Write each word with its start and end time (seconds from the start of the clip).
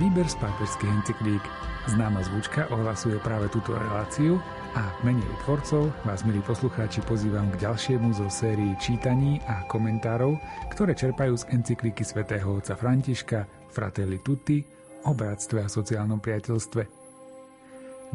Výber 0.00 0.24
z 0.24 0.40
pápežských 0.40 0.88
encyklík. 0.96 1.44
Známa 1.92 2.24
zvučka 2.24 2.64
ohlasuje 2.72 3.20
práve 3.20 3.52
túto 3.52 3.76
reláciu 3.76 4.40
a 4.72 4.88
v 5.04 5.12
tvorcov 5.44 5.92
vás, 6.08 6.24
milí 6.24 6.40
poslucháči, 6.40 7.04
pozývam 7.04 7.52
k 7.52 7.68
ďalšiemu 7.68 8.08
zo 8.16 8.24
sérii 8.32 8.72
čítaní 8.80 9.44
a 9.44 9.60
komentárov, 9.68 10.40
ktoré 10.72 10.96
čerpajú 10.96 11.36
z 11.36 11.52
encyklíky 11.52 12.00
svätého 12.00 12.48
otca 12.48 12.80
Františka 12.80 13.44
Fratelli 13.68 14.24
Tutti 14.24 14.64
o 15.04 15.12
bratstve 15.12 15.60
a 15.60 15.68
sociálnom 15.68 16.16
priateľstve. 16.16 16.82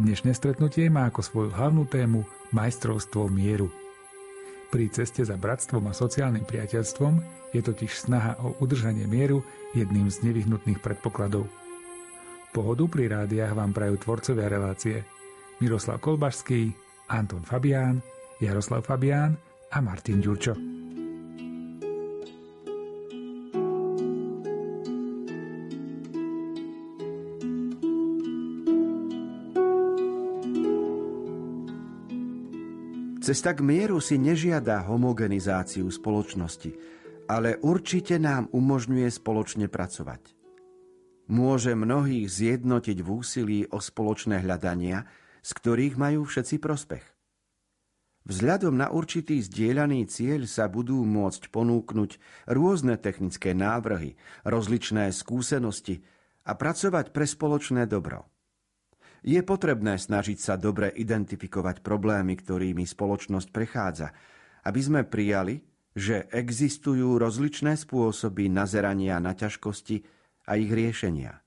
Dnešné 0.02 0.34
stretnutie 0.34 0.90
má 0.90 1.14
ako 1.14 1.22
svoju 1.22 1.50
hlavnú 1.54 1.86
tému 1.86 2.26
majstrovstvo 2.50 3.30
mieru. 3.30 3.70
Pri 4.74 4.90
ceste 4.90 5.22
za 5.22 5.38
bratstvom 5.38 5.86
a 5.86 5.94
sociálnym 5.94 6.50
priateľstvom 6.50 7.22
je 7.54 7.62
totiž 7.62 7.94
snaha 7.94 8.42
o 8.42 8.58
udržanie 8.58 9.06
mieru 9.06 9.46
jedným 9.78 10.10
z 10.10 10.26
nevyhnutných 10.26 10.82
predpokladov– 10.82 11.46
Pohodu 12.56 12.88
pri 12.88 13.12
rádiách 13.12 13.52
vám 13.52 13.76
prajú 13.76 14.00
tvorcovia 14.00 14.48
relácie 14.48 15.04
Miroslav 15.60 16.00
Kolbašský, 16.00 16.72
Anton 17.12 17.44
Fabián, 17.44 18.00
Jaroslav 18.40 18.80
Fabián 18.80 19.36
a 19.76 19.84
Martin 19.84 20.24
Ďurčo. 20.24 20.56
Cesta 33.20 33.52
k 33.52 33.60
mieru 33.68 34.00
si 34.00 34.16
nežiada 34.16 34.80
homogenizáciu 34.88 35.92
spoločnosti, 35.92 36.72
ale 37.28 37.60
určite 37.60 38.16
nám 38.16 38.48
umožňuje 38.56 39.12
spoločne 39.12 39.68
pracovať 39.68 40.35
môže 41.28 41.74
mnohých 41.74 42.30
zjednotiť 42.30 42.98
v 43.02 43.08
úsilí 43.10 43.60
o 43.70 43.82
spoločné 43.82 44.42
hľadania, 44.42 45.06
z 45.46 45.50
ktorých 45.54 45.96
majú 45.98 46.26
všetci 46.26 46.58
prospech. 46.58 47.06
Vzhľadom 48.26 48.74
na 48.74 48.90
určitý 48.90 49.38
zdieľaný 49.38 50.10
cieľ 50.10 50.50
sa 50.50 50.66
budú 50.66 51.06
môcť 51.06 51.54
ponúknuť 51.54 52.18
rôzne 52.50 52.98
technické 52.98 53.54
návrhy, 53.54 54.18
rozličné 54.42 55.14
skúsenosti 55.14 56.02
a 56.42 56.58
pracovať 56.58 57.14
pre 57.14 57.30
spoločné 57.30 57.86
dobro. 57.86 58.26
Je 59.22 59.38
potrebné 59.46 60.02
snažiť 60.02 60.38
sa 60.42 60.54
dobre 60.58 60.90
identifikovať 60.90 61.86
problémy, 61.86 62.34
ktorými 62.38 62.86
spoločnosť 62.86 63.48
prechádza, 63.54 64.10
aby 64.66 64.82
sme 64.82 65.02
prijali, 65.06 65.62
že 65.94 66.26
existujú 66.34 67.22
rozličné 67.22 67.78
spôsoby 67.78 68.50
nazerania 68.50 69.22
na 69.22 69.38
ťažkosti 69.38 70.15
a 70.46 70.58
ich 70.58 70.70
riešenia. 70.70 71.46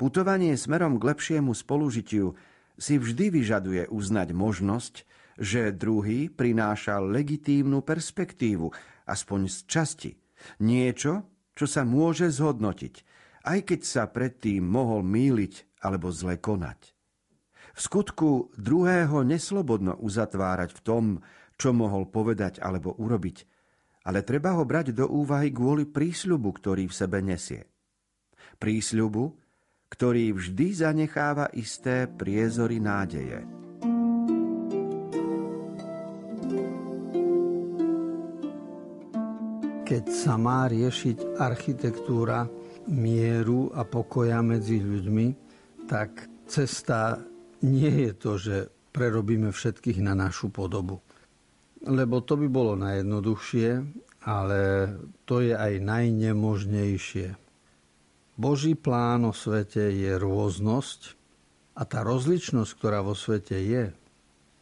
Putovanie 0.00 0.56
smerom 0.56 0.96
k 0.96 1.12
lepšiemu 1.12 1.52
spolužitiu 1.52 2.32
si 2.80 2.96
vždy 2.96 3.36
vyžaduje 3.36 3.82
uznať 3.92 4.32
možnosť, 4.32 4.94
že 5.36 5.76
druhý 5.76 6.32
prináša 6.32 7.04
legitímnu 7.04 7.84
perspektívu, 7.84 8.72
aspoň 9.04 9.40
z 9.52 9.58
časti. 9.68 10.12
Niečo, 10.64 11.28
čo 11.52 11.68
sa 11.68 11.84
môže 11.84 12.32
zhodnotiť, 12.32 12.94
aj 13.44 13.58
keď 13.68 13.80
sa 13.84 14.08
predtým 14.08 14.64
mohol 14.64 15.04
míliť 15.04 15.84
alebo 15.84 16.08
zle 16.08 16.40
konať. 16.40 16.96
V 17.76 17.80
skutku 17.80 18.56
druhého 18.56 19.20
neslobodno 19.20 20.00
uzatvárať 20.00 20.76
v 20.76 20.80
tom, 20.80 21.04
čo 21.60 21.76
mohol 21.76 22.08
povedať 22.08 22.56
alebo 22.64 22.96
urobiť, 22.96 23.44
ale 24.08 24.24
treba 24.24 24.56
ho 24.56 24.64
brať 24.64 24.96
do 24.96 25.04
úvahy 25.04 25.52
kvôli 25.52 25.84
prísľubu, 25.84 26.56
ktorý 26.56 26.88
v 26.88 26.96
sebe 26.96 27.20
nesie 27.20 27.69
prísľubu, 28.60 29.24
ktorý 29.90 30.36
vždy 30.36 30.66
zanecháva 30.76 31.50
isté 31.56 32.06
priezory 32.06 32.78
nádeje. 32.78 33.40
Keď 39.90 40.04
sa 40.06 40.38
má 40.38 40.70
riešiť 40.70 41.34
architektúra 41.40 42.46
mieru 42.86 43.74
a 43.74 43.82
pokoja 43.82 44.38
medzi 44.38 44.78
ľuďmi, 44.78 45.26
tak 45.90 46.30
cesta 46.46 47.18
nie 47.66 48.06
je 48.06 48.12
to, 48.14 48.38
že 48.38 48.56
prerobíme 48.94 49.50
všetkých 49.50 49.98
na 49.98 50.14
našu 50.14 50.54
podobu. 50.54 51.02
Lebo 51.82 52.22
to 52.22 52.38
by 52.38 52.46
bolo 52.46 52.78
najjednoduchšie, 52.78 53.68
ale 54.30 54.60
to 55.26 55.42
je 55.42 55.58
aj 55.58 55.74
najnemožnejšie. 55.82 57.49
Boží 58.40 58.72
plán 58.72 59.28
o 59.28 59.36
svete 59.36 59.92
je 59.92 60.16
rôznosť 60.16 61.12
a 61.76 61.84
tá 61.84 62.00
rozličnosť, 62.00 62.70
ktorá 62.72 63.04
vo 63.04 63.12
svete 63.12 63.60
je, 63.60 63.92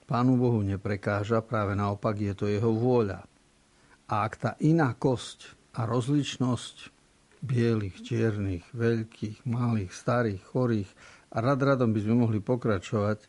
Pánu 0.09 0.41
Bohu 0.41 0.65
neprekáža, 0.65 1.45
práve 1.45 1.77
naopak 1.77 2.17
je 2.17 2.33
to 2.33 2.49
jeho 2.49 2.73
vôľa. 2.73 3.29
A 4.09 4.25
ak 4.25 4.41
tá 4.41 4.51
inakosť 4.57 5.53
a 5.77 5.85
rozličnosť 5.85 6.89
bielých, 7.45 8.01
čiernych, 8.01 8.65
veľkých, 8.73 9.45
malých, 9.45 9.93
starých, 9.93 10.43
chorých 10.49 10.91
a 11.29 11.45
rad 11.45 11.61
radom 11.61 11.93
by 11.93 12.01
sme 12.01 12.25
mohli 12.25 12.41
pokračovať, 12.41 13.21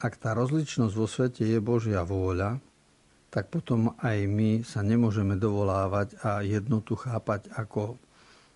ak 0.00 0.14
tá 0.16 0.32
rozličnosť 0.32 0.94
vo 0.96 1.04
svete 1.04 1.44
je 1.44 1.60
Božia 1.60 2.00
vôľa, 2.08 2.56
tak 3.28 3.52
potom 3.52 3.92
aj 4.00 4.24
my 4.24 4.64
sa 4.64 4.80
nemôžeme 4.80 5.36
dovolávať 5.36 6.18
a 6.24 6.40
jednotu 6.40 6.96
chápať 6.96 7.52
ako 7.52 8.00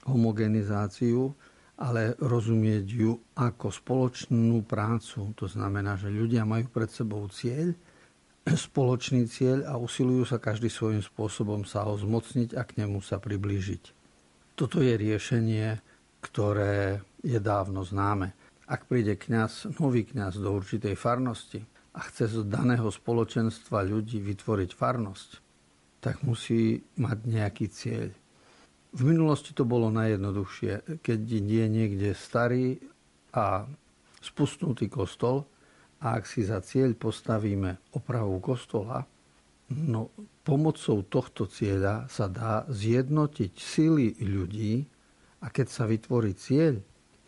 homogenizáciu, 0.06 1.34
ale 1.78 2.18
rozumieť 2.18 2.86
ju 2.90 3.12
ako 3.38 3.70
spoločnú 3.70 4.66
prácu. 4.66 5.30
To 5.38 5.46
znamená, 5.46 5.94
že 5.94 6.10
ľudia 6.10 6.42
majú 6.42 6.66
pred 6.70 6.90
sebou 6.90 7.22
cieľ, 7.30 7.70
spoločný 8.48 9.28
cieľ 9.28 9.68
a 9.68 9.78
usilujú 9.78 10.24
sa 10.26 10.42
každý 10.42 10.72
svojím 10.72 11.04
spôsobom 11.04 11.62
sa 11.62 11.86
ho 11.86 11.94
zmocniť 11.94 12.58
a 12.58 12.62
k 12.66 12.82
nemu 12.82 12.98
sa 12.98 13.22
priblížiť. 13.22 13.94
Toto 14.58 14.82
je 14.82 14.94
riešenie, 14.98 15.78
ktoré 16.18 16.98
je 17.22 17.38
dávno 17.38 17.86
známe. 17.86 18.34
Ak 18.66 18.90
príde 18.90 19.14
kňaz, 19.14 19.78
nový 19.78 20.02
kňaz 20.02 20.42
do 20.42 20.50
určitej 20.50 20.98
farnosti 20.98 21.62
a 21.94 22.04
chce 22.10 22.26
z 22.26 22.36
daného 22.50 22.90
spoločenstva 22.90 23.86
ľudí 23.86 24.18
vytvoriť 24.18 24.70
farnosť, 24.74 25.30
tak 26.02 26.26
musí 26.26 26.82
mať 26.98 27.18
nejaký 27.22 27.66
cieľ. 27.70 28.08
V 28.88 29.02
minulosti 29.04 29.52
to 29.52 29.68
bolo 29.68 29.92
najjednoduchšie. 29.92 31.04
Keď 31.04 31.20
je 31.28 31.66
niekde 31.68 32.10
starý 32.16 32.80
a 33.36 33.68
spustnutý 34.24 34.88
kostol 34.88 35.44
a 36.00 36.16
ak 36.16 36.24
si 36.24 36.46
za 36.46 36.64
cieľ 36.64 36.96
postavíme 36.96 37.92
opravu 37.92 38.40
kostola, 38.40 39.04
no 39.68 40.08
pomocou 40.40 41.04
tohto 41.04 41.44
cieľa 41.44 42.08
sa 42.08 42.32
dá 42.32 42.64
zjednotiť 42.72 43.52
sily 43.52 44.16
ľudí 44.24 44.88
a 45.44 45.52
keď 45.52 45.66
sa 45.68 45.84
vytvorí 45.84 46.32
cieľ, 46.32 46.80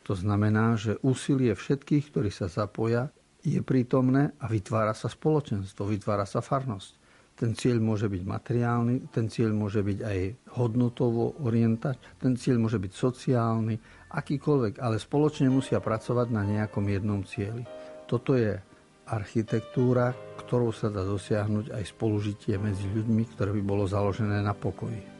to 0.08 0.16
znamená, 0.16 0.80
že 0.80 0.96
úsilie 1.04 1.52
všetkých, 1.52 2.10
ktorí 2.10 2.32
sa 2.32 2.48
zapoja, 2.48 3.12
je 3.44 3.60
prítomné 3.60 4.32
a 4.40 4.48
vytvára 4.48 4.92
sa 4.92 5.08
spoločenstvo, 5.08 5.88
vytvára 5.88 6.24
sa 6.24 6.40
farnosť. 6.44 6.99
Ten 7.40 7.56
cieľ 7.56 7.80
môže 7.80 8.04
byť 8.12 8.20
materiálny, 8.20 9.08
ten 9.08 9.32
cieľ 9.32 9.56
môže 9.56 9.80
byť 9.80 9.98
aj 10.04 10.18
hodnotovo 10.60 11.40
orientať, 11.40 12.20
ten 12.20 12.36
cieľ 12.36 12.68
môže 12.68 12.76
byť 12.76 12.92
sociálny, 12.92 13.80
akýkoľvek, 14.12 14.76
ale 14.76 15.00
spoločne 15.00 15.48
musia 15.48 15.80
pracovať 15.80 16.28
na 16.28 16.44
nejakom 16.44 16.84
jednom 16.84 17.24
cieli. 17.24 17.64
Toto 18.04 18.36
je 18.36 18.60
architektúra, 19.08 20.12
ktorou 20.44 20.68
sa 20.68 20.92
dá 20.92 21.00
dosiahnuť 21.00 21.72
aj 21.72 21.84
spolužitie 21.88 22.60
medzi 22.60 22.84
ľuďmi, 22.92 23.32
ktoré 23.32 23.56
by 23.56 23.62
bolo 23.64 23.88
založené 23.88 24.44
na 24.44 24.52
pokoji. 24.52 25.19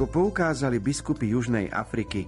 Ako 0.00 0.32
poukázali 0.32 0.80
biskupy 0.80 1.36
Južnej 1.36 1.68
Afriky, 1.68 2.24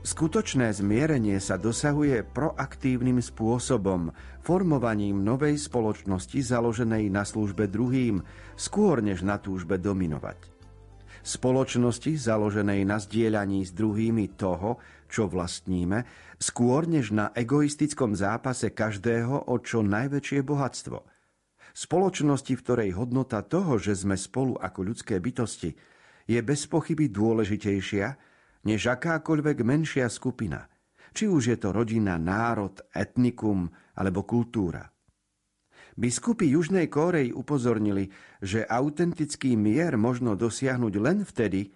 skutočné 0.00 0.72
zmierenie 0.72 1.36
sa 1.36 1.60
dosahuje 1.60 2.24
proaktívnym 2.24 3.20
spôsobom, 3.20 4.08
formovaním 4.40 5.20
novej 5.20 5.60
spoločnosti 5.60 6.40
založenej 6.40 7.12
na 7.12 7.28
službe 7.28 7.68
druhým, 7.68 8.24
skôr 8.56 9.04
než 9.04 9.20
na 9.20 9.36
túžbe 9.36 9.76
dominovať. 9.76 10.48
Spoločnosti 11.20 12.16
založenej 12.16 12.88
na 12.88 12.96
zdieľaní 12.96 13.68
s 13.68 13.76
druhými 13.76 14.40
toho, 14.40 14.80
čo 15.04 15.28
vlastníme, 15.28 16.08
skôr 16.40 16.88
než 16.88 17.12
na 17.12 17.36
egoistickom 17.36 18.16
zápase 18.16 18.72
každého 18.72 19.44
o 19.44 19.60
čo 19.60 19.84
najväčšie 19.84 20.40
bohatstvo. 20.40 21.04
Spoločnosti, 21.76 22.56
v 22.56 22.62
ktorej 22.64 22.90
hodnota 22.96 23.44
toho, 23.44 23.76
že 23.76 23.92
sme 23.92 24.16
spolu 24.16 24.56
ako 24.56 24.88
ľudské 24.88 25.20
bytosti, 25.20 25.99
je 26.30 26.38
bez 26.38 26.70
pochyby 26.70 27.10
dôležitejšia 27.10 28.06
než 28.62 28.86
akákoľvek 28.86 29.66
menšia 29.66 30.06
skupina, 30.06 30.70
či 31.10 31.26
už 31.26 31.42
je 31.50 31.58
to 31.58 31.74
rodina, 31.74 32.14
národ, 32.22 32.78
etnikum 32.94 33.66
alebo 33.98 34.22
kultúra. 34.22 34.86
Biskupy 35.98 36.54
Južnej 36.54 36.86
Kórei 36.86 37.34
upozornili, 37.34 38.14
že 38.38 38.62
autentický 38.62 39.58
mier 39.58 39.98
možno 39.98 40.38
dosiahnuť 40.38 40.94
len 41.02 41.26
vtedy, 41.26 41.74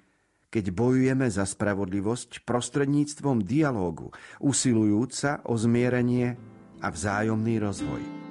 keď 0.55 0.71
bojujeme 0.71 1.27
za 1.27 1.43
spravodlivosť 1.43 2.47
prostredníctvom 2.47 3.43
dialógu, 3.43 4.15
usilujúca 4.39 5.43
o 5.51 5.59
zmierenie 5.59 6.39
a 6.79 6.95
vzájomný 6.95 7.59
rozvoj. 7.59 8.24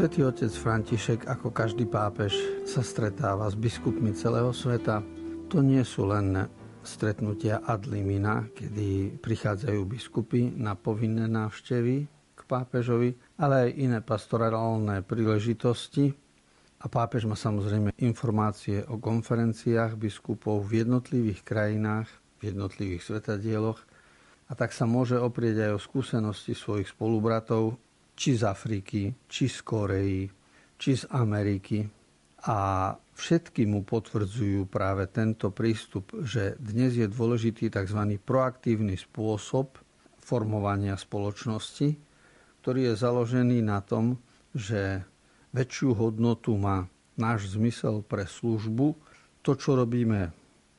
Svetý 0.00 0.24
otec 0.24 0.48
František, 0.48 1.20
ako 1.28 1.52
každý 1.52 1.84
pápež, 1.84 2.32
sa 2.64 2.80
stretáva 2.80 3.44
s 3.44 3.52
biskupmi 3.52 4.16
celého 4.16 4.48
sveta. 4.48 5.04
To 5.52 5.60
nie 5.60 5.84
sú 5.84 6.08
len 6.08 6.48
stretnutia 6.80 7.60
ad 7.60 7.84
limina, 7.84 8.48
kedy 8.56 9.20
prichádzajú 9.20 9.80
biskupy 9.84 10.56
na 10.56 10.72
povinné 10.72 11.28
návštevy 11.28 12.08
k 12.08 12.40
pápežovi, 12.48 13.12
ale 13.36 13.68
aj 13.68 13.76
iné 13.76 13.98
pastorálne 14.00 15.04
príležitosti. 15.04 16.16
A 16.80 16.88
pápež 16.88 17.28
má 17.28 17.36
samozrejme 17.36 17.92
informácie 18.00 18.80
o 18.88 18.96
konferenciách 18.96 20.00
biskupov 20.00 20.64
v 20.64 20.80
jednotlivých 20.80 21.44
krajinách, 21.44 22.08
v 22.40 22.56
jednotlivých 22.56 23.04
svetadieloch 23.04 23.84
a 24.48 24.56
tak 24.56 24.72
sa 24.72 24.88
môže 24.88 25.20
oprieť 25.20 25.68
aj 25.68 25.70
o 25.76 25.84
skúsenosti 25.84 26.56
svojich 26.56 26.88
spolubratov 26.88 27.76
či 28.20 28.36
z 28.36 28.44
Afriky, 28.44 29.08
či 29.24 29.48
z 29.48 29.64
Koreji, 29.64 30.28
či 30.76 30.90
z 30.92 31.08
Ameriky. 31.08 31.88
A 32.44 32.92
všetky 33.16 33.64
mu 33.64 33.80
potvrdzujú 33.80 34.68
práve 34.68 35.08
tento 35.08 35.48
prístup, 35.48 36.12
že 36.20 36.52
dnes 36.60 37.00
je 37.00 37.08
dôležitý 37.08 37.72
tzv. 37.72 38.20
proaktívny 38.20 39.00
spôsob 39.00 39.80
formovania 40.20 41.00
spoločnosti, 41.00 41.96
ktorý 42.60 42.92
je 42.92 42.94
založený 43.00 43.64
na 43.64 43.80
tom, 43.80 44.20
že 44.52 45.00
väčšiu 45.56 45.96
hodnotu 45.96 46.60
má 46.60 46.92
náš 47.16 47.56
zmysel 47.56 48.04
pre 48.04 48.28
službu, 48.28 49.00
to, 49.40 49.56
čo 49.56 49.80
robíme 49.80 50.28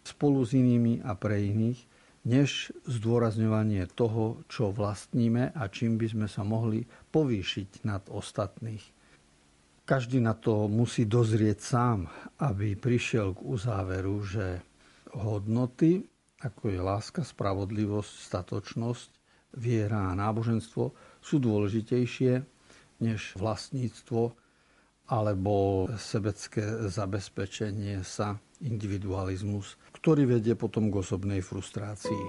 spolu 0.05 0.45
s 0.45 0.53
inými 0.53 1.01
a 1.01 1.17
pre 1.17 1.41
iných, 1.41 1.90
než 2.21 2.69
zdôrazňovanie 2.85 3.89
toho, 3.89 4.45
čo 4.45 4.69
vlastníme 4.69 5.53
a 5.57 5.63
čím 5.73 5.97
by 5.97 6.07
sme 6.07 6.27
sa 6.29 6.45
mohli 6.45 6.85
povýšiť 6.85 7.85
nad 7.85 8.05
ostatných. 8.09 8.83
Každý 9.89 10.21
na 10.21 10.37
to 10.37 10.69
musí 10.69 11.09
dozrieť 11.09 11.59
sám, 11.59 12.05
aby 12.37 12.77
prišiel 12.77 13.33
k 13.33 13.41
uzáveru, 13.43 14.21
že 14.21 14.61
hodnoty, 15.17 16.05
ako 16.39 16.63
je 16.69 16.79
láska, 16.79 17.21
spravodlivosť, 17.25 18.13
statočnosť, 18.29 19.09
viera 19.57 20.13
a 20.13 20.17
náboženstvo, 20.17 20.83
sú 21.19 21.35
dôležitejšie 21.41 22.45
než 23.01 23.35
vlastníctvo 23.35 24.31
alebo 25.11 25.89
sebecké 25.99 26.87
zabezpečenie 26.87 28.05
sa, 28.07 28.39
individualizmus, 28.61 29.77
ktorý 29.97 30.37
vedie 30.37 30.53
potom 30.53 30.93
k 30.93 31.01
osobnej 31.01 31.41
frustrácii. 31.41 32.23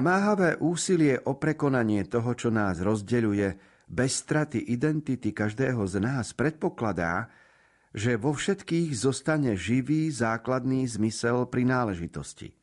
Namáhavé 0.00 0.56
úsilie 0.64 1.20
o 1.28 1.36
prekonanie 1.36 2.08
toho, 2.08 2.32
čo 2.32 2.48
nás 2.48 2.80
rozdeľuje, 2.80 3.48
bez 3.84 4.24
straty 4.24 4.72
identity 4.72 5.28
každého 5.28 5.84
z 5.84 6.00
nás 6.00 6.32
predpokladá, 6.32 7.28
že 7.92 8.16
vo 8.16 8.32
všetkých 8.32 8.96
zostane 8.96 9.52
živý 9.60 10.08
základný 10.08 10.88
zmysel 10.88 11.44
prináležitosti. 11.52 12.56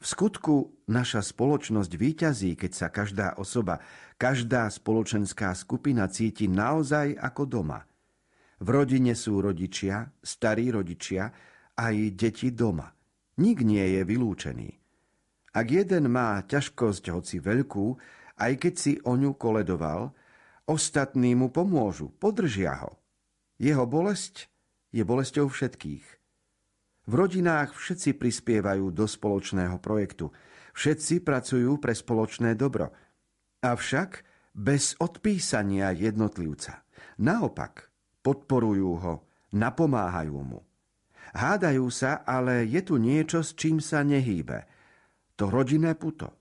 V 0.00 0.04
skutku 0.08 0.80
naša 0.88 1.20
spoločnosť 1.20 1.92
výťazí, 1.92 2.56
keď 2.56 2.72
sa 2.72 2.88
každá 2.88 3.36
osoba, 3.36 3.84
každá 4.16 4.64
spoločenská 4.72 5.52
skupina 5.52 6.08
cíti 6.08 6.48
naozaj 6.48 7.20
ako 7.20 7.44
doma. 7.44 7.84
V 8.64 8.68
rodine 8.72 9.12
sú 9.12 9.44
rodičia, 9.44 10.08
starí 10.24 10.72
rodičia, 10.72 11.28
aj 11.76 12.16
deti 12.16 12.48
doma– 12.48 12.88
Nik 13.40 13.64
nie 13.64 13.96
je 13.96 14.04
vylúčený. 14.04 14.79
Ak 15.50 15.66
jeden 15.70 16.14
má 16.14 16.38
ťažkosť, 16.46 17.10
hoci 17.10 17.42
veľkú, 17.42 17.98
aj 18.38 18.52
keď 18.56 18.74
si 18.78 18.92
o 19.02 19.18
ňu 19.18 19.34
koledoval, 19.34 20.14
ostatní 20.70 21.34
mu 21.34 21.50
pomôžu, 21.50 22.14
podržia 22.22 22.78
ho. 22.86 22.94
Jeho 23.58 23.84
bolesť 23.84 24.46
je 24.94 25.02
bolesťou 25.02 25.50
všetkých. 25.50 26.06
V 27.10 27.12
rodinách 27.12 27.74
všetci 27.74 28.14
prispievajú 28.14 28.94
do 28.94 29.04
spoločného 29.10 29.82
projektu. 29.82 30.30
Všetci 30.70 31.26
pracujú 31.26 31.82
pre 31.82 31.92
spoločné 31.98 32.54
dobro. 32.54 32.94
Avšak 33.60 34.10
bez 34.54 34.94
odpísania 35.02 35.90
jednotlivca. 35.90 36.86
Naopak, 37.18 37.90
podporujú 38.22 38.90
ho, 39.02 39.14
napomáhajú 39.50 40.38
mu. 40.38 40.62
Hádajú 41.34 41.86
sa, 41.90 42.22
ale 42.22 42.66
je 42.66 42.80
tu 42.82 42.98
niečo, 42.98 43.42
s 43.42 43.54
čím 43.58 43.82
sa 43.82 44.06
nehýbe. 44.06 44.79
To 45.40 45.48
rodinné 45.48 45.96
puto. 45.96 46.36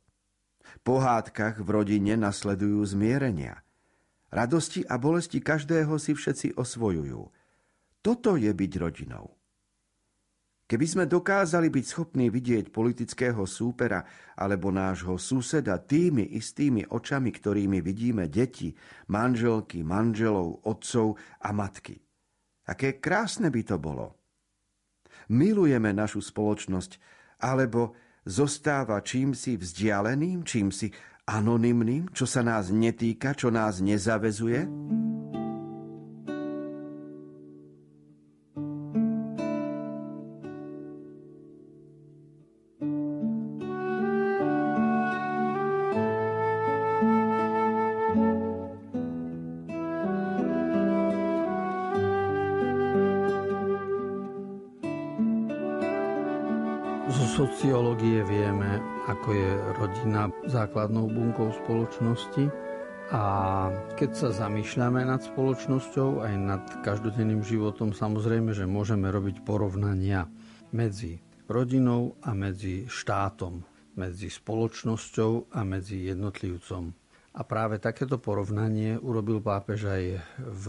Po 0.83 0.99
hádkach 0.99 1.63
v 1.63 1.69
rodine 1.71 2.19
nasledujú 2.19 2.83
zmierenia. 2.83 3.63
Radosti 4.27 4.83
a 4.83 4.99
bolesti 4.99 5.39
každého 5.39 5.95
si 5.95 6.11
všetci 6.11 6.59
osvojujú. 6.59 7.23
Toto 8.03 8.35
je 8.35 8.51
byť 8.51 8.71
rodinou. 8.75 9.39
Keby 10.67 10.85
sme 10.85 11.05
dokázali 11.07 11.71
byť 11.71 11.85
schopní 11.87 12.27
vidieť 12.27 12.75
politického 12.75 13.41
súpera 13.47 14.03
alebo 14.35 14.67
nášho 14.69 15.15
suseda 15.15 15.79
tými 15.79 16.35
istými 16.35 16.83
očami, 16.91 17.31
ktorými 17.31 17.79
vidíme 17.79 18.27
deti, 18.27 18.75
manželky, 19.09 19.79
manželov, 19.79 20.61
otcov 20.67 21.15
a 21.39 21.49
matky. 21.55 21.97
Aké 22.67 22.99
krásne 22.99 23.47
by 23.47 23.61
to 23.63 23.79
bolo. 23.79 24.19
Milujeme 25.31 25.89
našu 25.89 26.19
spoločnosť, 26.21 26.91
alebo 27.41 27.95
zostáva 28.27 28.99
čím 29.03 29.35
si 29.35 29.55
vzdialeným, 29.55 30.43
čím 30.43 30.71
si 30.73 30.91
anonymným, 31.29 32.09
čo 32.11 32.25
sa 32.25 32.41
nás 32.41 32.73
netýka, 32.73 33.37
čo 33.37 33.53
nás 33.53 33.79
nezavezuje? 33.79 34.65
Ako 59.29 59.37
je 59.37 59.61
rodina 59.77 60.25
základnou 60.49 61.05
bunkou 61.05 61.53
spoločnosti 61.53 62.49
a 63.13 63.23
keď 63.93 64.09
sa 64.17 64.29
zamýšľame 64.33 65.05
nad 65.05 65.21
spoločnosťou 65.21 66.25
aj 66.25 66.33
nad 66.33 66.65
každodenným 66.81 67.45
životom, 67.45 67.93
samozrejme, 67.93 68.57
že 68.57 68.65
môžeme 68.65 69.05
robiť 69.13 69.45
porovnania 69.45 70.25
medzi 70.73 71.21
rodinou 71.45 72.17
a 72.25 72.33
medzi 72.33 72.89
štátom, 72.89 73.61
medzi 74.01 74.33
spoločnosťou 74.33 75.53
a 75.53 75.61
medzi 75.61 76.09
jednotlivcom. 76.09 76.89
A 77.37 77.45
práve 77.45 77.77
takéto 77.77 78.17
porovnanie 78.17 78.97
urobil 78.97 79.45
pápež 79.45 79.93
aj 79.93 80.25
v 80.41 80.65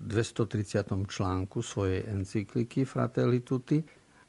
230. 0.00 1.04
článku 1.04 1.60
svojej 1.60 2.08
encykliky 2.08 2.88
Fratelli 2.88 3.44
Tutti, 3.44 3.84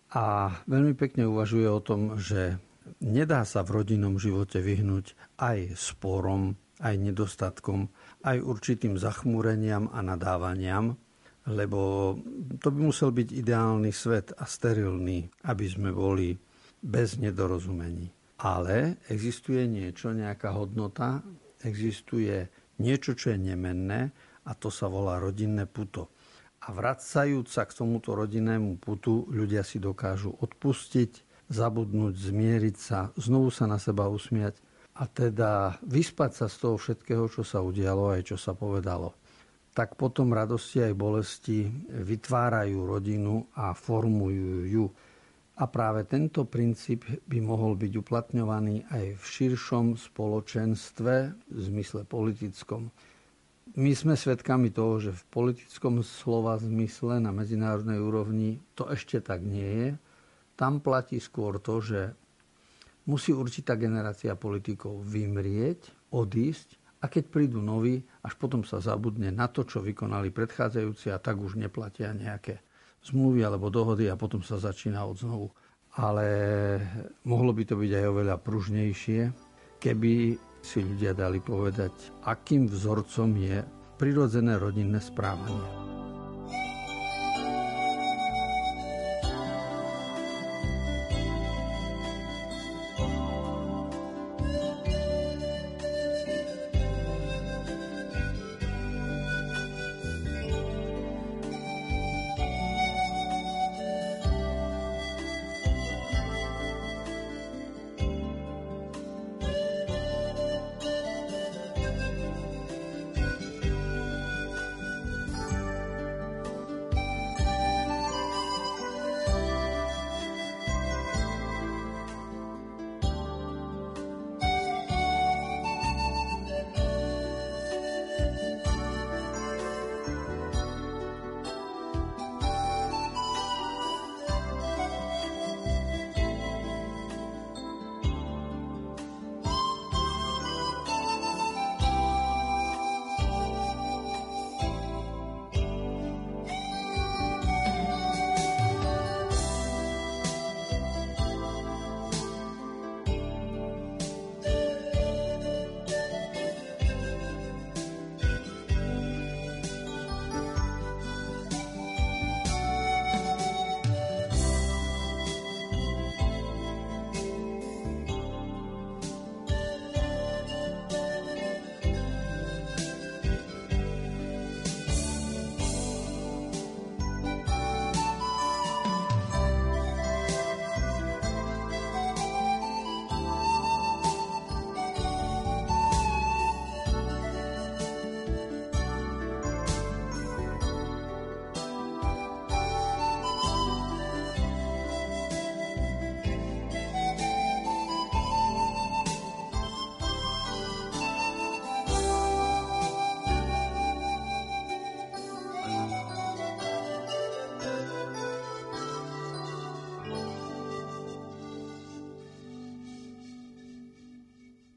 a 0.09 0.51
veľmi 0.67 0.97
pekne 0.99 1.31
uvažuje 1.31 1.69
o 1.69 1.79
tom, 1.79 2.19
že 2.19 2.59
nedá 3.03 3.45
sa 3.45 3.61
v 3.61 3.81
rodinnom 3.81 4.17
živote 4.17 4.59
vyhnúť 4.59 5.13
aj 5.37 5.77
sporom, 5.77 6.57
aj 6.79 6.95
nedostatkom, 6.95 7.91
aj 8.23 8.37
určitým 8.39 8.95
zachmúreniam 8.95 9.91
a 9.91 9.99
nadávaniam, 9.99 10.95
lebo 11.49 12.13
to 12.61 12.67
by 12.69 12.79
musel 12.79 13.09
byť 13.09 13.29
ideálny 13.31 13.89
svet 13.89 14.35
a 14.37 14.45
sterilný, 14.45 15.27
aby 15.49 15.65
sme 15.65 15.89
boli 15.91 16.37
bez 16.79 17.19
nedorozumení. 17.19 18.11
Ale 18.39 19.03
existuje 19.11 19.67
niečo, 19.67 20.15
nejaká 20.15 20.55
hodnota, 20.55 21.19
existuje 21.59 22.47
niečo, 22.79 23.11
čo 23.17 23.35
je 23.35 23.39
nemenné 23.39 24.11
a 24.47 24.51
to 24.55 24.71
sa 24.71 24.87
volá 24.87 25.19
rodinné 25.19 25.67
puto. 25.67 26.15
A 26.63 26.71
vracajúc 26.71 27.47
sa 27.47 27.67
k 27.67 27.75
tomuto 27.75 28.15
rodinnému 28.15 28.79
putu, 28.79 29.27
ľudia 29.31 29.63
si 29.63 29.79
dokážu 29.79 30.31
odpustiť, 30.39 31.28
zabudnúť, 31.49 32.13
zmieriť 32.15 32.75
sa, 32.77 33.09
znovu 33.17 33.49
sa 33.49 33.65
na 33.65 33.81
seba 33.81 34.05
usmiať 34.05 34.61
a 34.99 35.09
teda 35.09 35.81
vyspať 35.81 36.31
sa 36.43 36.45
z 36.45 36.55
toho 36.61 36.75
všetkého, 36.77 37.25
čo 37.31 37.41
sa 37.41 37.65
udialo 37.65 38.13
aj 38.13 38.21
čo 38.29 38.37
sa 38.37 38.53
povedalo. 38.53 39.17
Tak 39.73 39.95
potom 39.95 40.35
radosti 40.35 40.83
aj 40.83 40.93
bolesti 40.93 41.65
vytvárajú 41.89 42.77
rodinu 42.83 43.47
a 43.55 43.71
formujú 43.71 44.67
ju. 44.67 44.85
A 45.59 45.67
práve 45.67 46.07
tento 46.07 46.47
princíp 46.47 47.03
by 47.27 47.39
mohol 47.43 47.75
byť 47.75 47.91
uplatňovaný 47.99 48.87
aj 48.91 49.05
v 49.19 49.23
širšom 49.23 49.99
spoločenstve, 49.99 51.13
v 51.35 51.59
zmysle 51.59 52.07
politickom. 52.07 52.91
My 53.75 53.91
sme 53.93 54.15
svedkami 54.17 54.71
toho, 54.71 54.97
že 54.99 55.11
v 55.13 55.23
politickom 55.29 56.01
slova 56.01 56.57
zmysle 56.57 57.21
na 57.21 57.29
medzinárodnej 57.29 57.99
úrovni 58.01 58.59
to 58.73 58.87
ešte 58.89 59.19
tak 59.19 59.43
nie 59.43 59.67
je. 59.67 59.89
Tam 60.59 60.83
platí 60.83 61.23
skôr 61.23 61.63
to, 61.63 61.79
že 61.79 62.11
musí 63.07 63.31
určitá 63.31 63.79
generácia 63.79 64.35
politikov 64.35 65.07
vymrieť, 65.07 66.11
odísť 66.11 66.99
a 66.99 67.07
keď 67.07 67.23
prídu 67.31 67.63
noví, 67.63 68.03
až 68.27 68.35
potom 68.35 68.67
sa 68.67 68.83
zabudne 68.83 69.31
na 69.31 69.47
to, 69.47 69.63
čo 69.63 69.79
vykonali 69.79 70.35
predchádzajúci 70.35 71.15
a 71.15 71.17
tak 71.23 71.39
už 71.39 71.55
neplatia 71.55 72.11
nejaké 72.11 72.59
zmluvy 73.07 73.39
alebo 73.47 73.71
dohody 73.71 74.11
a 74.11 74.19
potom 74.19 74.43
sa 74.43 74.59
začína 74.59 75.07
od 75.07 75.15
znovu. 75.15 75.47
Ale 75.95 76.27
mohlo 77.23 77.55
by 77.55 77.63
to 77.63 77.79
byť 77.79 77.91
aj 77.95 78.05
oveľa 78.11 78.35
pružnejšie, 78.43 79.21
keby 79.79 80.35
si 80.59 80.77
ľudia 80.83 81.15
dali 81.15 81.39
povedať, 81.39 82.19
akým 82.27 82.67
vzorcom 82.67 83.31
je 83.39 83.63
prirodzené 83.95 84.59
rodinné 84.59 84.99
správanie. 84.99 85.88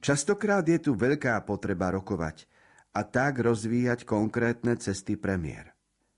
Častokrát 0.03 0.67
je 0.67 0.83
tu 0.83 0.99
veľká 0.99 1.39
potreba 1.47 1.95
rokovať 1.95 2.51
a 2.91 3.07
tak 3.07 3.39
rozvíjať 3.39 4.03
konkrétne 4.03 4.75
cesty 4.75 5.15
premiér. 5.15 5.71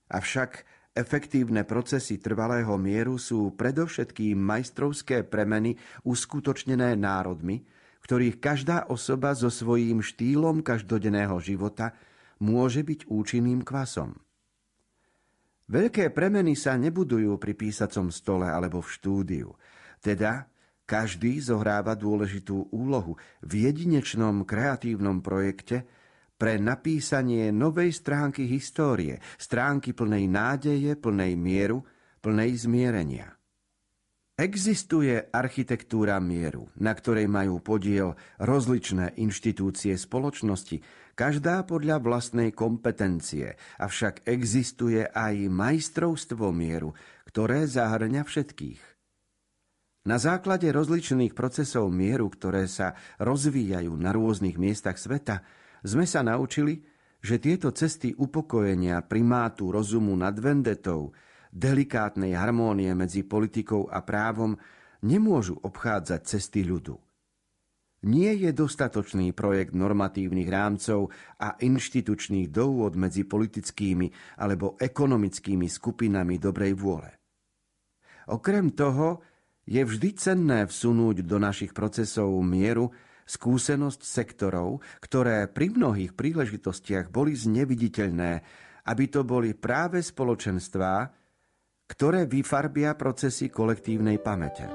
Avšak 0.09 0.65
efektívne 0.97 1.61
procesy 1.69 2.17
trvalého 2.17 2.73
mieru 2.81 3.21
sú 3.21 3.53
predovšetkým 3.53 4.41
majstrovské 4.41 5.21
premeny 5.21 5.77
uskutočnené 6.01 6.97
národmi, 6.97 7.61
ktorých 8.01 8.41
každá 8.41 8.89
osoba 8.89 9.37
so 9.37 9.53
svojím 9.53 10.01
štýlom 10.01 10.65
každodenného 10.65 11.37
života 11.37 11.93
môže 12.41 12.81
byť 12.81 13.05
účinným 13.05 13.61
kvasom. 13.61 14.17
Veľké 15.69 16.09
premeny 16.09 16.57
sa 16.57 16.73
nebudujú 16.73 17.37
pri 17.37 17.53
písacom 17.53 18.09
stole 18.09 18.49
alebo 18.49 18.81
v 18.81 18.89
štúdiu. 18.89 19.49
Teda 20.01 20.49
každý 20.85 21.41
zohráva 21.41 21.97
dôležitú 21.97 22.69
úlohu 22.69 23.17
v 23.41 23.69
jedinečnom 23.69 24.45
kreatívnom 24.45 25.19
projekte 25.19 25.83
pre 26.37 26.61
napísanie 26.61 27.49
novej 27.49 27.91
stránky 27.95 28.45
histórie, 28.45 29.19
stránky 29.41 29.97
plnej 29.97 30.29
nádeje, 30.29 30.93
plnej 30.93 31.33
mieru, 31.33 31.81
plnej 32.21 32.69
zmierenia. 32.69 33.33
Existuje 34.35 35.15
architektúra 35.31 36.19
mieru, 36.19 36.67
na 36.75 36.91
ktorej 36.91 37.23
majú 37.31 37.63
podiel 37.63 38.19
rozličné 38.35 39.15
inštitúcie 39.15 39.95
spoločnosti, 39.95 40.83
každá 41.15 41.63
podľa 41.63 42.03
vlastnej 42.03 42.51
kompetencie, 42.51 43.55
avšak 43.79 44.27
existuje 44.27 45.07
aj 45.07 45.47
majstrovstvo 45.47 46.51
mieru, 46.51 46.91
ktoré 47.31 47.63
zahrňa 47.63 48.27
všetkých. 48.27 48.94
Na 50.05 50.21
základe 50.21 50.69
rozličných 50.69 51.33
procesov 51.33 51.89
mieru, 51.89 52.29
ktoré 52.29 52.69
sa 52.69 52.93
rozvíjajú 53.17 53.89
na 53.97 54.13
rôznych 54.13 54.53
miestach 54.53 55.01
sveta, 55.01 55.41
sme 55.81 56.05
sa 56.05 56.21
naučili, 56.21 56.85
že 57.25 57.41
tieto 57.41 57.73
cesty 57.73 58.13
upokojenia 58.13 59.01
primátu 59.01 59.73
rozumu 59.73 60.13
nad 60.13 60.37
vendetou, 60.37 61.09
delikátnej 61.49 62.37
harmónie 62.37 62.93
medzi 62.93 63.25
politikou 63.25 63.89
a 63.89 64.05
právom 64.05 64.53
nemôžu 65.01 65.57
obchádzať 65.57 66.21
cesty 66.21 66.61
ľudu. 66.61 67.01
Nie 68.05 68.37
je 68.37 68.53
dostatočný 68.53 69.33
projekt 69.33 69.73
normatívnych 69.73 70.45
rámcov 70.45 71.09
a 71.41 71.57
inštitučných 71.57 72.53
dôvod 72.53 72.93
medzi 72.93 73.25
politickými 73.25 74.37
alebo 74.37 74.77
ekonomickými 74.77 75.65
skupinami 75.65 76.37
dobrej 76.37 76.77
vôle. 76.77 77.09
Okrem 78.29 78.69
toho, 78.77 79.25
je 79.65 79.81
vždy 79.81 80.09
cenné 80.15 80.69
vsunúť 80.69 81.25
do 81.25 81.41
našich 81.41 81.73
procesov 81.73 82.29
mieru 82.45 82.93
skúsenosť 83.25 84.01
sektorov, 84.05 84.85
ktoré 85.01 85.49
pri 85.49 85.73
mnohých 85.73 86.13
príležitostiach 86.13 87.09
boli 87.09 87.33
zneviditeľné, 87.33 88.31
aby 88.85 89.03
to 89.09 89.25
boli 89.25 89.57
práve 89.57 89.97
spoločenstvá, 90.05 91.09
ktoré 91.89 92.29
vyfarbia 92.29 92.93
procesy 92.93 93.49
kolektívnej 93.49 94.21
pamäte. 94.21 94.69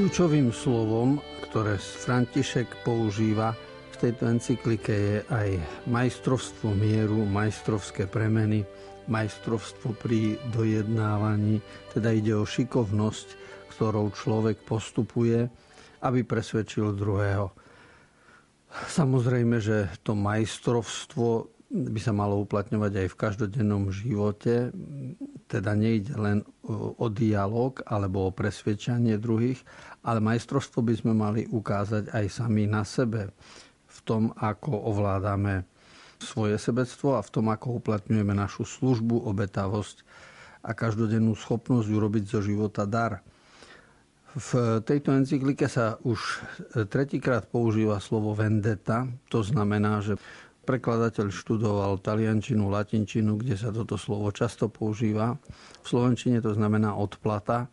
Kľúčovým 0.00 0.48
slovom, 0.48 1.20
ktoré 1.44 1.76
František 1.76 2.88
používa 2.88 3.52
v 3.92 3.96
tejto 4.00 4.32
encyklike 4.32 4.94
je 4.96 5.16
aj 5.28 5.48
majstrovstvo 5.92 6.72
mieru, 6.72 7.28
majstrovské 7.28 8.08
premeny, 8.08 8.64
majstrovstvo 9.12 9.92
pri 10.00 10.40
dojednávaní, 10.56 11.60
teda 11.92 12.16
ide 12.16 12.32
o 12.32 12.48
šikovnosť, 12.48 13.28
ktorou 13.76 14.08
človek 14.16 14.64
postupuje, 14.64 15.44
aby 16.00 16.24
presvedčil 16.24 16.96
druhého. 16.96 17.52
Samozrejme, 18.72 19.60
že 19.60 19.84
to 20.00 20.16
majstrovstvo 20.16 21.44
by 21.68 22.00
sa 22.00 22.16
malo 22.16 22.40
uplatňovať 22.40 23.04
aj 23.04 23.08
v 23.12 23.18
každodennom 23.20 23.92
živote. 23.92 24.72
Teda 25.50 25.74
nejde 25.74 26.14
len 26.14 26.46
o 26.70 27.10
dialog 27.10 27.82
alebo 27.82 28.30
o 28.30 28.34
presvedčanie 28.34 29.18
druhých, 29.18 29.58
ale 30.06 30.22
majstrovstvo 30.22 30.78
by 30.78 30.94
sme 30.94 31.12
mali 31.12 31.42
ukázať 31.50 32.14
aj 32.14 32.24
sami 32.30 32.70
na 32.70 32.86
sebe 32.86 33.34
v 33.90 33.98
tom, 34.06 34.30
ako 34.38 34.94
ovládame 34.94 35.66
svoje 36.22 36.54
sebectvo 36.54 37.18
a 37.18 37.24
v 37.26 37.32
tom, 37.34 37.50
ako 37.50 37.82
uplatňujeme 37.82 38.30
našu 38.30 38.62
službu, 38.62 39.26
obetavosť 39.26 40.06
a 40.62 40.70
každodennú 40.70 41.34
schopnosť 41.34 41.88
urobiť 41.88 42.24
zo 42.30 42.40
života 42.44 42.86
dar. 42.86 43.24
V 44.30 44.78
tejto 44.86 45.10
encyklike 45.10 45.66
sa 45.66 45.98
už 46.06 46.46
tretíkrát 46.86 47.50
používa 47.50 47.98
slovo 47.98 48.30
vendetta. 48.38 49.10
To 49.34 49.42
znamená, 49.42 49.98
že 49.98 50.14
Prekladateľ 50.70 51.34
študoval 51.34 51.98
taliančinu, 51.98 52.70
latinčinu, 52.70 53.42
kde 53.42 53.58
sa 53.58 53.74
toto 53.74 53.98
slovo 53.98 54.30
často 54.30 54.70
používa. 54.70 55.34
V 55.82 55.86
slovenčine 55.90 56.38
to 56.38 56.54
znamená 56.54 56.94
odplata, 56.94 57.66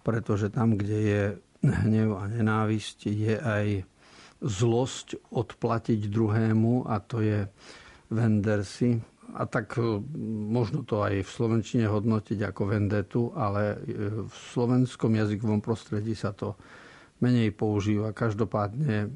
pretože 0.00 0.48
tam, 0.48 0.80
kde 0.80 0.96
je 0.96 1.22
hnev 1.60 2.16
a 2.16 2.24
nenávisť, 2.24 2.98
je 3.04 3.36
aj 3.36 3.66
zlosť 4.40 5.28
odplatiť 5.28 6.08
druhému 6.08 6.88
a 6.88 6.96
to 7.04 7.20
je 7.20 7.44
vendersi. 8.08 8.96
A 9.36 9.44
tak 9.44 9.76
e, 9.76 10.00
možno 10.48 10.88
to 10.88 11.04
aj 11.04 11.20
v 11.20 11.28
slovenčine 11.28 11.84
hodnotiť 11.84 12.48
ako 12.48 12.62
vendetu, 12.64 13.28
ale 13.36 13.76
e, 13.76 14.24
v 14.24 14.34
slovenskom 14.56 15.12
jazykovom 15.12 15.60
prostredí 15.60 16.16
sa 16.16 16.32
to 16.32 16.56
menej 17.18 17.50
používa. 17.54 18.14
Každopádne 18.14 18.96
e, 19.04 19.08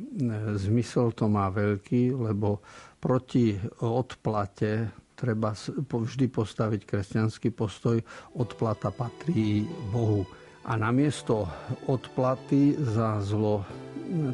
zmysel 0.58 1.14
to 1.14 1.30
má 1.30 1.48
veľký, 1.50 2.14
lebo 2.14 2.62
proti 2.98 3.58
odplate 3.82 4.90
treba 5.14 5.54
vždy 5.86 6.26
postaviť 6.26 6.80
kresťanský 6.82 7.54
postoj. 7.54 8.02
Odplata 8.34 8.90
patrí 8.90 9.62
Bohu. 9.94 10.26
A 10.66 10.78
namiesto 10.78 11.46
odplaty 11.90 12.78
za 12.78 13.18
zlo 13.22 13.66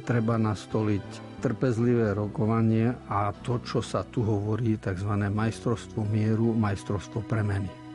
treba 0.04 0.36
nastoliť 0.36 1.28
trpezlivé 1.38 2.12
rokovanie 2.12 2.92
a 3.08 3.30
to, 3.30 3.62
čo 3.62 3.78
sa 3.78 4.02
tu 4.02 4.26
hovorí, 4.26 4.76
tzv. 4.76 5.12
majstrovstvo 5.30 6.02
mieru, 6.04 6.50
majstrovstvo 6.52 7.22
premeny. 7.24 7.87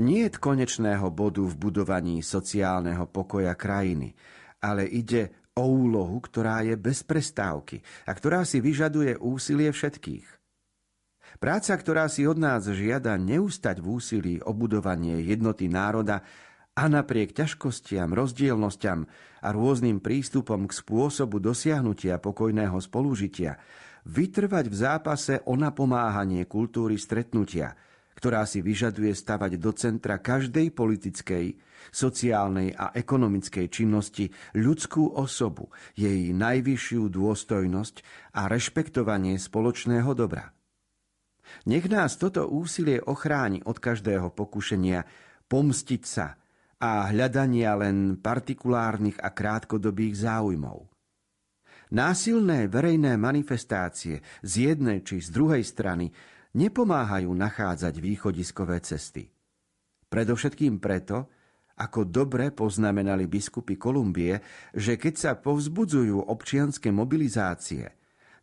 Nie 0.00 0.32
je 0.32 0.40
konečného 0.40 1.12
bodu 1.12 1.44
v 1.44 1.60
budovaní 1.60 2.24
sociálneho 2.24 3.04
pokoja 3.04 3.52
krajiny, 3.52 4.16
ale 4.64 4.88
ide 4.88 5.52
o 5.52 5.68
úlohu, 5.68 6.24
ktorá 6.24 6.64
je 6.64 6.72
bez 6.80 7.04
prestávky 7.04 7.84
a 8.08 8.16
ktorá 8.16 8.48
si 8.48 8.64
vyžaduje 8.64 9.20
úsilie 9.20 9.68
všetkých. 9.68 10.24
Práca, 11.36 11.76
ktorá 11.76 12.08
si 12.08 12.24
od 12.24 12.40
nás 12.40 12.64
žiada 12.64 13.12
neustať 13.20 13.84
v 13.84 13.86
úsilí 13.92 14.34
o 14.40 14.56
budovanie 14.56 15.20
jednoty 15.20 15.68
národa 15.68 16.24
a 16.72 16.88
napriek 16.88 17.36
ťažkostiam, 17.36 18.16
rozdielnostiam 18.16 19.04
a 19.44 19.48
rôznym 19.52 20.00
prístupom 20.00 20.64
k 20.64 20.72
spôsobu 20.80 21.44
dosiahnutia 21.44 22.16
pokojného 22.16 22.80
spolužitia, 22.80 23.60
vytrvať 24.08 24.64
v 24.64 24.76
zápase 24.80 25.34
o 25.44 25.60
napomáhanie 25.60 26.48
kultúry 26.48 26.96
stretnutia– 26.96 27.76
ktorá 28.14 28.44
si 28.44 28.60
vyžaduje 28.60 29.12
stavať 29.14 29.56
do 29.56 29.70
centra 29.72 30.20
každej 30.20 30.74
politickej, 30.76 31.56
sociálnej 31.88 32.76
a 32.76 32.92
ekonomickej 32.92 33.66
činnosti 33.72 34.28
ľudskú 34.54 35.16
osobu, 35.16 35.72
jej 35.96 36.30
najvyššiu 36.36 37.08
dôstojnosť 37.08 37.94
a 38.36 38.46
rešpektovanie 38.46 39.40
spoločného 39.40 40.12
dobra. 40.12 40.52
Nech 41.66 41.90
nás 41.90 42.14
toto 42.14 42.46
úsilie 42.46 43.02
ochráni 43.02 43.58
od 43.66 43.82
každého 43.82 44.30
pokušenia 44.30 45.02
pomstiť 45.50 46.02
sa 46.06 46.38
a 46.80 47.10
hľadania 47.10 47.76
len 47.76 48.16
partikulárnych 48.16 49.18
a 49.20 49.34
krátkodobých 49.34 50.14
záujmov. 50.24 50.88
Násilné 51.90 52.70
verejné 52.70 53.18
manifestácie 53.18 54.22
z 54.46 54.52
jednej 54.70 55.02
či 55.02 55.18
z 55.18 55.28
druhej 55.34 55.66
strany 55.66 56.14
nepomáhajú 56.54 57.30
nachádzať 57.30 57.94
východiskové 57.98 58.82
cesty. 58.82 59.30
Predovšetkým 60.10 60.82
preto, 60.82 61.30
ako 61.78 62.04
dobre 62.04 62.50
poznamenali 62.52 63.30
biskupy 63.30 63.78
Kolumbie, 63.78 64.42
že 64.74 64.98
keď 64.98 65.14
sa 65.16 65.32
povzbudzujú 65.38 66.28
občianske 66.28 66.90
mobilizácie, 66.92 67.88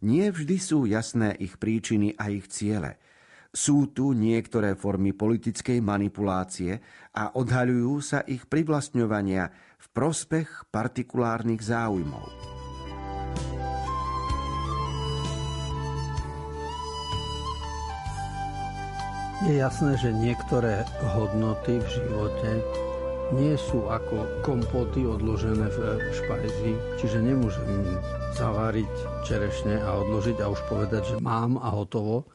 nie 0.01 0.25
vždy 0.29 0.57
sú 0.57 0.85
jasné 0.87 1.35
ich 1.37 1.57
príčiny 1.57 2.17
a 2.17 2.29
ich 2.29 2.47
ciele. 2.49 3.01
Sú 3.53 3.89
tu 3.89 4.13
niektoré 4.13 4.77
formy 4.77 5.17
politickej 5.17 5.81
manipulácie 5.81 6.77
a 7.17 7.33
odhaľujú 7.33 7.93
sa 8.05 8.21
ich 8.27 8.45
privlastňovania 8.45 9.49
v 9.81 9.85
prospech 9.93 10.69
partikulárnych 10.69 11.61
záujmov. 11.65 12.56
Je 19.45 19.53
jasné, 19.53 19.93
že 20.01 20.09
niektoré 20.09 20.81
hodnoty 21.13 21.77
v 21.77 21.87
živote 21.93 22.57
nie 23.37 23.53
sú 23.53 23.85
ako 23.85 24.41
kompoty 24.41 25.05
odložené 25.05 25.69
v 25.69 25.77
špajzi, 26.09 26.73
čiže 26.97 27.21
nemôžem 27.21 27.85
zavariť 28.33 28.89
čerešne 29.29 29.77
a 29.77 30.01
odložiť 30.01 30.41
a 30.41 30.49
už 30.49 30.57
povedať, 30.65 31.01
že 31.05 31.15
mám 31.21 31.61
a 31.61 31.69
hotovo, 31.69 32.25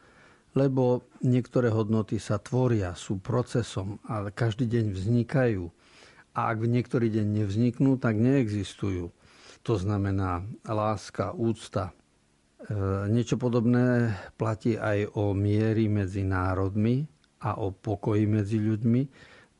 lebo 0.55 1.03
niektoré 1.27 1.75
hodnoty 1.75 2.23
sa 2.23 2.38
tvoria, 2.38 2.95
sú 2.95 3.19
procesom, 3.19 3.99
ale 4.07 4.31
každý 4.31 4.71
deň 4.71 4.95
vznikajú. 4.95 5.75
A 6.38 6.55
ak 6.55 6.62
v 6.62 6.71
niektorý 6.71 7.11
deň 7.11 7.27
nevzniknú, 7.43 7.99
tak 7.99 8.15
neexistujú. 8.15 9.11
To 9.67 9.75
znamená 9.75 10.47
láska, 10.62 11.35
úcta, 11.35 11.91
niečo 13.11 13.40
podobné 13.40 14.14
platí 14.38 14.79
aj 14.79 15.18
o 15.18 15.35
miery 15.35 15.90
medzi 15.90 16.22
národmi 16.22 17.03
a 17.42 17.59
o 17.59 17.75
pokoji 17.75 18.25
medzi 18.31 18.62
ľuďmi. 18.62 19.03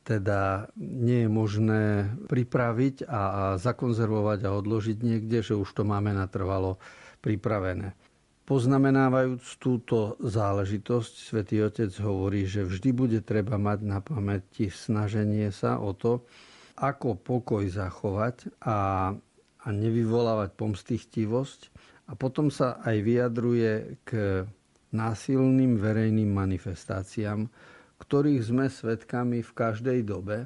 Teda 0.03 0.67
nie 0.79 1.27
je 1.27 1.29
možné 1.31 1.83
pripraviť 2.27 3.07
a 3.07 3.55
zakonzervovať 3.55 4.39
a 4.43 4.55
odložiť 4.55 4.97
niekde, 4.99 5.39
že 5.39 5.55
už 5.55 5.67
to 5.71 5.83
máme 5.87 6.11
natrvalo 6.11 6.79
pripravené. 7.23 7.95
Poznamenávajúc 8.43 9.55
túto 9.63 10.19
záležitosť, 10.19 11.13
svätý 11.31 11.63
Otec 11.63 11.95
hovorí, 12.03 12.43
že 12.43 12.67
vždy 12.67 12.89
bude 12.91 13.19
treba 13.23 13.55
mať 13.55 13.79
na 13.87 14.03
pamäti 14.03 14.67
snaženie 14.67 15.47
sa 15.55 15.79
o 15.79 15.95
to, 15.95 16.27
ako 16.75 17.15
pokoj 17.15 17.63
zachovať 17.63 18.51
a, 18.59 19.15
a 19.63 19.67
nevyvolávať 19.71 20.59
pomstichtivosť, 20.59 21.71
a 22.13 22.17
potom 22.17 22.53
sa 22.53 22.77
aj 22.85 22.97
vyjadruje 23.01 23.71
k 24.05 24.45
násilným 24.93 25.81
verejným 25.81 26.29
manifestáciám, 26.29 27.49
ktorých 27.97 28.41
sme 28.45 28.69
svedkami 28.69 29.41
v 29.41 29.51
každej 29.57 29.99
dobe 30.05 30.45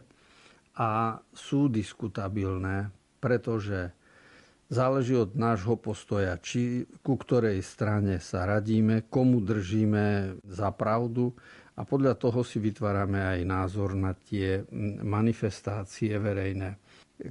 a 0.79 1.19
sú 1.35 1.67
diskutabilné, 1.67 2.87
pretože 3.19 3.91
záleží 4.71 5.19
od 5.19 5.35
nášho 5.35 5.75
postoja, 5.75 6.39
či 6.39 6.87
ku 7.03 7.19
ktorej 7.19 7.59
strane 7.59 8.23
sa 8.23 8.47
radíme, 8.47 9.11
komu 9.11 9.43
držíme 9.43 10.39
za 10.47 10.71
pravdu 10.71 11.35
a 11.75 11.83
podľa 11.83 12.15
toho 12.15 12.47
si 12.47 12.63
vytvárame 12.63 13.19
aj 13.19 13.39
názor 13.43 13.91
na 13.91 14.15
tie 14.15 14.63
manifestácie 15.03 16.15
verejné, 16.15 16.79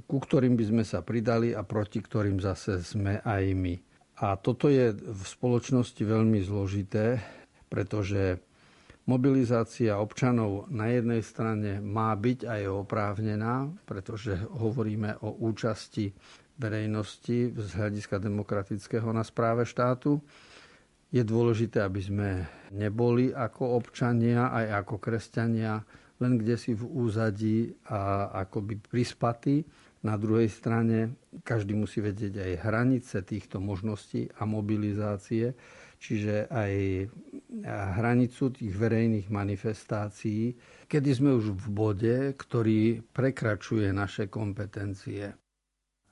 ku 0.05 0.21
ktorým 0.21 0.53
by 0.53 0.65
sme 0.69 0.83
sa 0.85 1.01
pridali 1.01 1.57
a 1.57 1.65
proti 1.65 2.05
ktorým 2.05 2.37
zase 2.37 2.85
sme 2.85 3.17
aj 3.25 3.43
my. 3.57 3.75
A 4.17 4.33
toto 4.33 4.65
je 4.65 4.97
v 4.97 5.21
spoločnosti 5.21 6.01
veľmi 6.01 6.41
zložité, 6.41 7.21
pretože 7.69 8.41
mobilizácia 9.05 9.93
občanov 10.01 10.65
na 10.73 10.89
jednej 10.89 11.21
strane 11.21 11.77
má 11.77 12.17
byť 12.17 12.49
aj 12.49 12.61
oprávnená, 12.65 13.69
pretože 13.85 14.33
hovoríme 14.57 15.21
o 15.21 15.37
účasti 15.45 16.17
verejnosti 16.57 17.53
z 17.53 17.69
hľadiska 17.77 18.17
demokratického 18.17 19.05
na 19.13 19.21
správe 19.21 19.69
štátu. 19.69 20.17
Je 21.13 21.21
dôležité, 21.21 21.85
aby 21.85 22.01
sme 22.01 22.29
neboli 22.73 23.29
ako 23.29 23.77
občania, 23.77 24.49
aj 24.49 24.81
ako 24.81 24.95
kresťania, 24.97 25.85
len 26.17 26.41
kde 26.41 26.57
si 26.57 26.73
v 26.73 26.83
úzadí 26.89 27.69
a 27.85 28.33
akoby 28.43 28.81
prispatí 28.81 29.61
na 30.05 30.15
druhej 30.17 30.49
strane 30.49 31.17
každý 31.41 31.73
musí 31.73 32.01
vedieť 32.01 32.37
aj 32.37 32.61
hranice 32.63 33.17
týchto 33.25 33.57
možností 33.57 34.29
a 34.37 34.45
mobilizácie, 34.45 35.57
čiže 35.97 36.45
aj 36.49 36.73
hranicu 37.97 38.53
tých 38.53 38.73
verejných 38.77 39.27
manifestácií, 39.33 40.53
kedy 40.85 41.09
sme 41.09 41.33
už 41.33 41.57
v 41.57 41.67
bode, 41.73 42.15
ktorý 42.37 43.01
prekračuje 43.01 43.89
naše 43.89 44.29
kompetencie. 44.29 45.33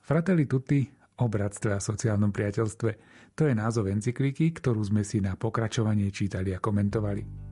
Fratelli 0.02 0.46
tutti 0.46 0.82
o 1.22 1.26
bratstve 1.26 1.70
a 1.74 1.80
sociálnom 1.80 2.30
priateľstve. 2.34 2.90
To 3.36 3.42
je 3.46 3.54
názov 3.54 3.88
encykliky, 3.88 4.52
ktorú 4.52 4.82
sme 4.84 5.02
si 5.06 5.22
na 5.22 5.38
pokračovanie 5.38 6.10
čítali 6.12 6.52
a 6.52 6.60
komentovali. 6.60 7.46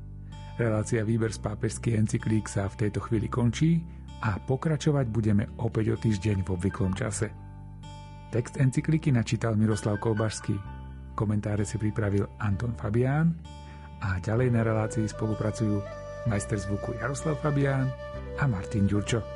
Relácia 0.55 1.03
Výber 1.03 1.35
z 1.35 1.43
pápežských 1.43 1.99
encyklík 1.99 2.47
sa 2.47 2.71
v 2.71 2.87
tejto 2.87 3.03
chvíli 3.03 3.27
končí 3.27 3.83
a 4.23 4.39
pokračovať 4.39 5.07
budeme 5.11 5.51
opäť 5.59 5.95
o 5.95 5.97
týždeň 5.99 6.47
v 6.47 6.53
obvyklom 6.55 6.95
čase. 6.95 7.33
Text 8.31 8.59
encykliky 8.59 9.11
načítal 9.11 9.59
Miroslav 9.59 9.99
Kolbašský, 9.99 10.55
komentáre 11.19 11.67
si 11.67 11.79
pripravil 11.79 12.27
Anton 12.39 12.75
Fabián 12.75 13.35
a 14.03 14.19
ďalej 14.19 14.55
na 14.55 14.63
relácii 14.67 15.07
spolupracujú 15.07 15.79
majster 16.27 16.59
zvuku 16.59 16.99
Jaroslav 16.99 17.39
Fabián 17.41 17.91
a 18.39 18.45
Martin 18.47 18.87
Ďurčo. 18.87 19.34